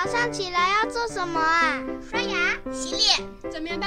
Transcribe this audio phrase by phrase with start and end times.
[0.00, 1.82] 早上起来要做什么啊？
[2.08, 2.36] 刷牙、
[2.70, 3.86] 洗脸、整棉被，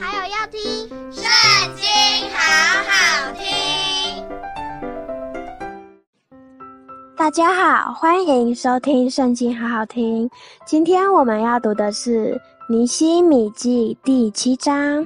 [0.00, 0.60] 还有要听
[1.12, 1.24] 《圣
[1.74, 1.84] 经》，
[2.32, 2.38] 好
[2.86, 4.24] 好听。
[7.16, 10.30] 大家好，欢迎收听《圣经》，好好听。
[10.64, 12.40] 今天我们要读的是。
[12.70, 15.04] 尼希米记第七章，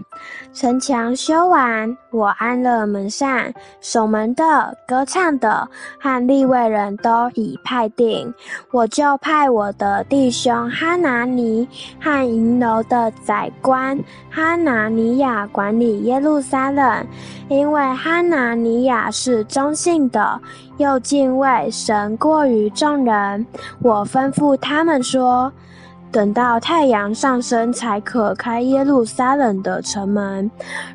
[0.52, 3.50] 城墙修完，我安了门扇，
[3.80, 5.66] 守门的、歌唱的
[5.98, 8.30] 和利未人都已派定，
[8.70, 11.66] 我就派我的弟兄哈拿尼
[11.98, 17.06] 和银楼的宰官哈拿尼亚管理耶路撒冷，
[17.48, 20.38] 因为哈拿尼亚是忠信的，
[20.76, 23.46] 又敬畏神过于众人。
[23.80, 25.50] 我吩咐他们说。
[26.14, 30.48] 等到太阳上升，才可开耶路撒冷的城门。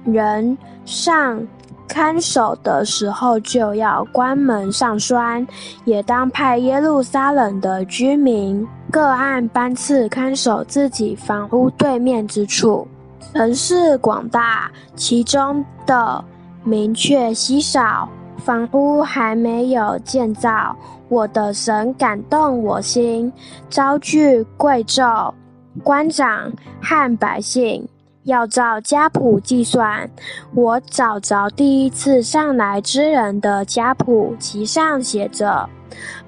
[0.06, 1.46] 人上
[1.90, 5.46] 看守的时候，就要关门上栓。
[5.84, 12.88] 也当派耶路撒冷的居民各按班次看守自己房屋对面之处。
[13.34, 16.24] 城市广大，其中的
[16.64, 18.08] 明确稀少，
[18.40, 20.76] 房屋还没有建造。
[21.08, 23.32] 我的神感动我心，
[23.70, 25.34] 招聚贵胄、
[25.84, 27.88] 官长和百姓，
[28.24, 30.10] 要照家谱计算。
[30.54, 35.68] 我找着第一次上来之人的家谱，其上写着：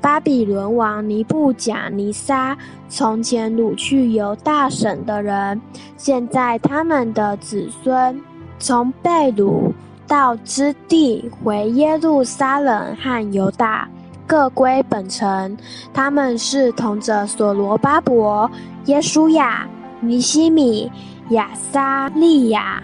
[0.02, 2.58] 巴比伦王尼布甲尼撒
[2.90, 5.62] 从前掳去犹大省的人，
[5.96, 8.20] 现在他们的子孙
[8.58, 9.72] 从被掳
[10.12, 13.88] 到之地回耶路撒冷和犹大。
[14.28, 15.58] 各归本城，
[15.94, 18.52] 他们是同着所罗巴伯、
[18.88, 19.66] 耶稣亚、
[20.02, 20.92] 尼西米、
[21.30, 22.84] 亚撒利雅、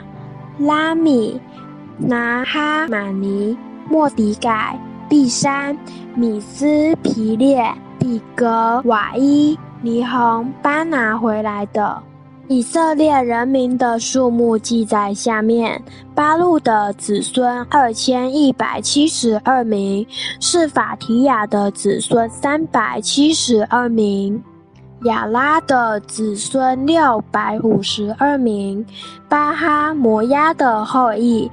[0.57, 1.37] 拉米、
[1.97, 3.57] 拿哈玛尼、
[3.89, 5.77] 莫底改、毕山、
[6.15, 7.69] 米斯皮列、
[7.99, 12.01] 比格瓦伊、尼鸿、巴拿回来的。
[12.49, 15.81] 以色列人民的数目记在下面：
[16.15, 20.07] 巴路的子孙二千一百七十二名，
[20.39, 24.41] 是法提雅的子孙三百七十二名，
[25.03, 28.85] 亚拉的子孙六百五十二名，
[29.27, 31.51] 巴哈摩押的后裔，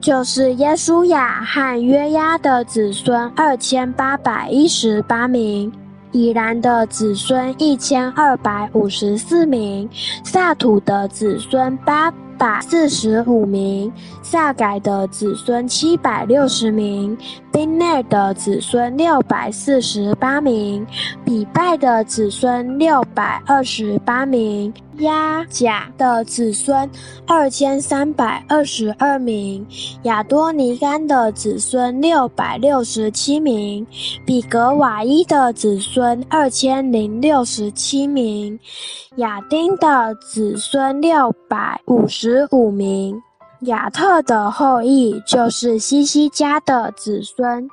[0.00, 5.70] 就是耶稣亚和约押的子孙二千八百一十八名。
[6.12, 9.88] 以兰的子孙一千二百五十四名，
[10.24, 17.16] 撒土的子孙八百四十五名，撒改的子孙七百六十名，
[17.52, 20.84] 宾内的子孙六百四十八名，
[21.24, 24.72] 比拜的子孙六百二十八名。
[25.00, 26.90] 亚甲的子孙
[27.26, 29.66] 二千三百二十二名，
[30.02, 33.86] 亚多尼干的子孙六百六十七名，
[34.26, 38.58] 比格瓦伊的子孙二千零六十七名，
[39.16, 43.20] 亚丁的子孙六百五十五名，
[43.60, 47.68] 亚特的后裔就是西西家的子孙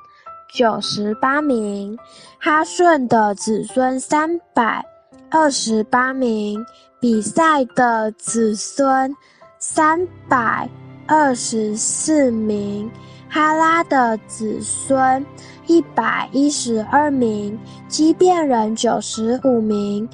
[0.54, 1.98] 九十八名，
[2.38, 4.82] 哈顺的子孙三百
[5.30, 6.64] 二十八名。
[7.00, 9.14] 比赛的子孙
[9.60, 10.68] 三百
[11.06, 12.90] 二十四名，
[13.28, 15.24] 哈拉的子孙
[15.68, 17.56] 一百一十二名，
[17.86, 20.08] 基遍人九十五名，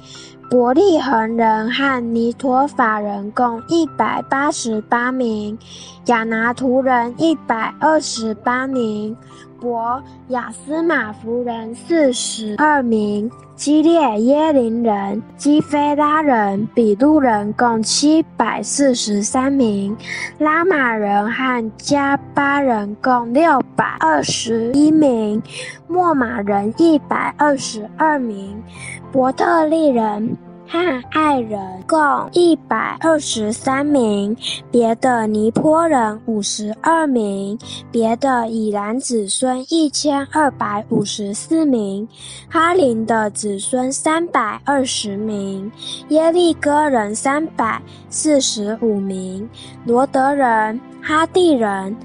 [0.47, 5.57] 伯利恒人和尼陀法人共一百八十八名，
[6.05, 9.17] 亚拿图人一百二十八名，
[9.59, 13.29] 伯雅斯马夫人四十二名。
[13.55, 19.95] 基列耶林人、基非拉人、比路人共七百四十三名，
[20.39, 25.41] 拉玛人和加巴人共六百二十一名，
[25.87, 28.61] 莫玛人一百二十二名，
[29.09, 30.35] 伯特利人。
[30.67, 31.99] 和爱人共
[32.31, 34.35] 一百二十三名，
[34.71, 37.57] 别的尼泊人五十二名，
[37.91, 42.07] 别的以拦子孙一千二百五十四名，
[42.49, 45.71] 哈林的子孙三百二十名，
[46.09, 49.47] 耶利哥人三百四十五名，
[49.85, 51.95] 罗德人、哈地人。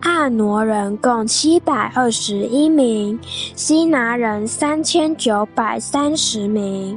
[0.00, 3.18] 阿挪人共七百二十一名，
[3.56, 6.96] 西拿人三千九百三十名，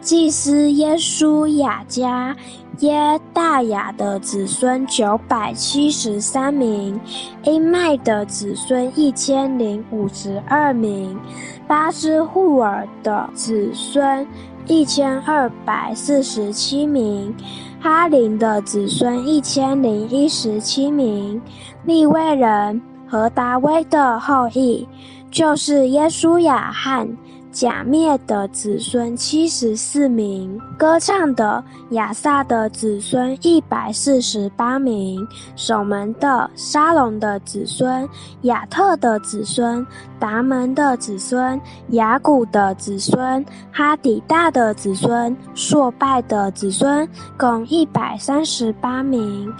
[0.00, 2.36] 祭司耶书亚家
[2.80, 7.00] 耶大雅的子孙九百七十三名，
[7.44, 11.18] 音麦的子孙一千零五十二名，
[11.66, 14.26] 巴斯户尔的子孙
[14.66, 17.34] 一千二百四十七名。
[17.80, 21.42] 哈林的子孙一千零一十七名，
[21.84, 24.86] 利未人和达威的后裔，
[25.32, 27.16] 就是耶书亚和
[27.52, 38.08] 甲灭的子孙七十四名，歌唱的亚萨的子孙一百四十八名，守门的沙龙的子孙，
[38.42, 39.86] 亚特的子孙，
[40.18, 41.60] 达门的子孙，
[41.90, 47.06] 雅古的子孙，哈底大的子孙，朔拜的子孙，
[47.38, 49.52] 共一百三十八名，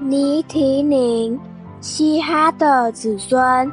[0.00, 1.38] 尼提宁、
[1.80, 3.68] 希哈的子孙。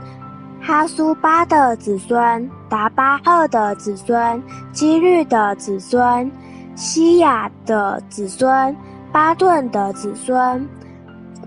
[0.69, 4.39] 哈苏巴的子孙，达巴赫的子孙，
[4.71, 6.31] 基律的子孙，
[6.75, 8.77] 西亚的子孙，
[9.11, 10.69] 巴顿的子孙，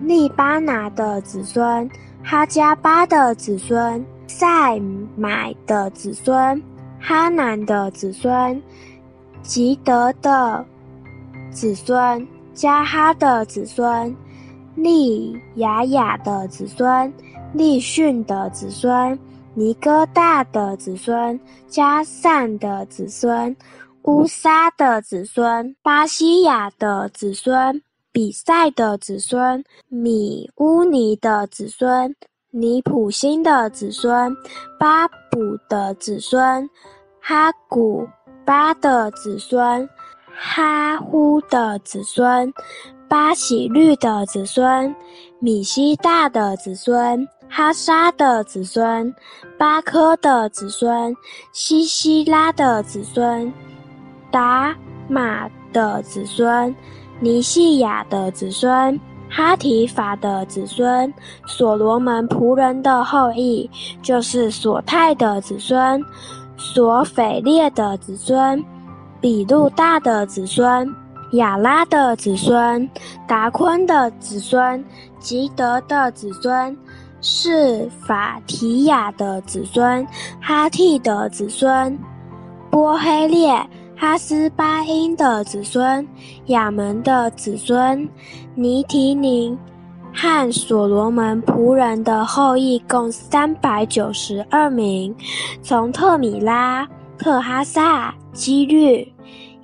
[0.01, 1.89] 利巴拿的子孙，
[2.25, 4.81] 哈加巴的子孙，赛
[5.15, 6.61] 买的子孙，
[6.99, 8.61] 哈南的子孙，
[9.41, 10.67] 吉德的
[11.53, 14.17] 子孙，加哈的子孙，
[14.75, 17.13] 利雅雅的子孙。
[17.55, 19.19] 利逊的子孙，
[19.55, 21.39] 尼哥大的子孙，
[21.69, 23.55] 加善的子孙，
[24.05, 32.15] 乌沙的子孙，巴西亚的子孙，比赛的子孙，米乌尼的子孙，
[32.51, 34.35] 尼普辛的子孙，
[34.79, 36.69] 巴卜的子孙，
[37.21, 38.09] 哈古
[38.45, 39.89] 巴的子孙，
[40.35, 42.53] 哈呼的子孙，
[43.13, 44.97] 巴喜律的子孙，
[45.39, 47.29] 米希大的子孙。
[47.47, 49.15] 哈沙的子孙，
[49.59, 51.15] 巴科的子孙，
[51.53, 53.53] 西西拉的子孙，
[54.31, 54.75] 达
[55.11, 56.75] 玛的子孙，
[57.21, 58.99] 尼西亚的子孙，
[59.29, 61.13] 哈提法的子孙，
[61.47, 63.69] 所罗门仆人的后裔，
[64.01, 66.03] 就是索泰的子孙，
[66.57, 68.65] 索斐列的子孙，
[69.21, 70.91] 比路大的子孙，
[71.33, 72.89] 亚拉的子孙，
[73.27, 74.85] 达坤的子孙，
[75.19, 76.77] 吉德的子孙。
[77.25, 80.05] 是法提雅的子孙，
[80.41, 81.97] 哈替的子孙，
[82.69, 83.55] 波黑列、
[83.97, 86.05] 哈斯巴因的子孙，
[86.47, 88.09] 亚门的子孙，
[88.57, 89.57] 尼提宁
[90.13, 95.15] 和所罗门仆人的后裔共三百九十二名，
[95.63, 96.85] 从特米拉、
[97.17, 99.07] 特哈萨、基律、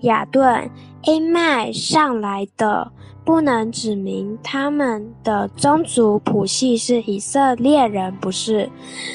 [0.01, 0.71] 雅顿、
[1.05, 2.91] 因麦上来的。
[3.25, 8.67] 不能指明他们的宗族谱系是以色列人，不是，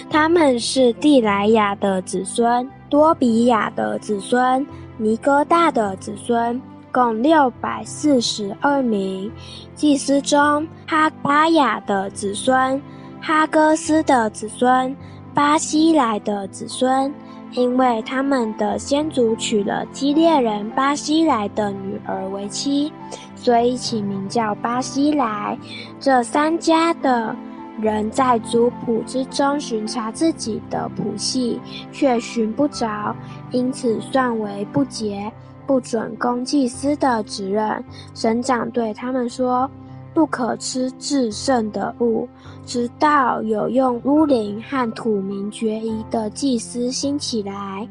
[0.08, 4.64] 他们是蒂莱亚的子孙，多比亚的子孙，
[5.00, 9.32] 尼哥大的子孙，共六百四十二名。
[9.74, 12.80] 祭司中，哈巴雅的子孙，
[13.20, 14.96] 哈哥斯的子孙，
[15.34, 17.12] 巴西莱的子孙，
[17.54, 22.92] 因为他们的先祖娶了基列人巴西莱的女儿为妻。
[23.36, 25.58] 所以起名叫巴西莱。
[26.00, 27.36] 这三家的
[27.80, 31.60] 人在族谱之中寻查自己的谱系，
[31.92, 33.14] 却寻不着，
[33.52, 35.30] 因此算为不洁，
[35.68, 37.84] 不准公祭司的职任。
[38.14, 39.70] 省长对他们说。
[40.14, 42.28] 不可吃至圣的物，
[42.66, 47.88] 直到有用乌灵和土民决疑的祭司兴起来。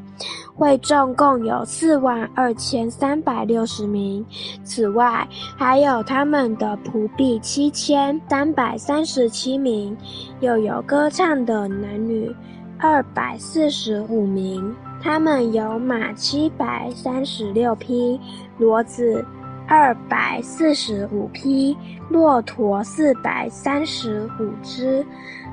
[0.55, 4.23] 会众共有四万二千三百六十名，
[4.63, 5.27] 此外
[5.57, 9.97] 还有他们的仆婢七千三百三十七名，
[10.41, 12.31] 又有歌唱的男女
[12.77, 14.73] 二百四十五名。
[15.01, 18.17] 他们有马七百三十六匹，
[18.59, 19.25] 骡子。
[19.67, 21.75] 二百四十五匹，
[22.09, 25.05] 骆驼四百三十五只，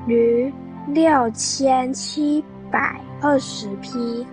[0.05, 0.51] 驴
[0.87, 4.25] 六千七百二十匹。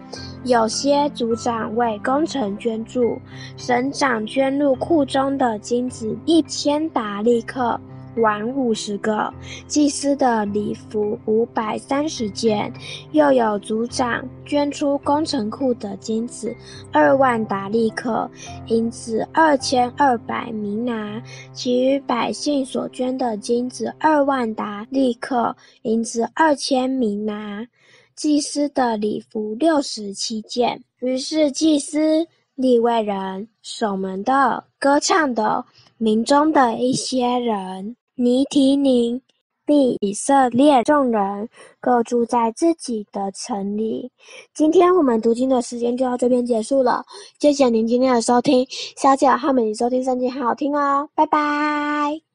[0.44, 3.20] 有些族长为工程捐助，
[3.56, 7.78] 省长捐入库中的金子一千达利克。
[8.20, 9.32] 碗五十个，
[9.66, 12.72] 祭司的礼服五百三十件，
[13.12, 16.54] 又有族长捐出工程库的金子
[16.92, 18.30] 二万达利克，
[18.66, 21.22] 银子二千二百米拿，
[21.52, 27.66] 其余百姓所捐的金子二万达利克，银子二千米拿，
[28.14, 30.82] 祭司的礼服六十七件。
[31.00, 35.64] 于是祭司、利未人、守门的、歌唱的、
[35.96, 37.94] 民中的一些人。
[38.20, 39.22] 尼提宁，
[39.64, 41.48] 被以色列众人
[41.78, 44.10] 各住在自己的城里。
[44.52, 47.04] 今天我们读经的时间就到这边结束了，
[47.38, 48.66] 谢谢您今天的收听。
[48.96, 52.27] 小姐和美，你收听圣经很好听哦，拜拜。